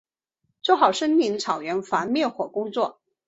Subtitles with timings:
[0.63, 2.99] 做好森林草原防灭火工作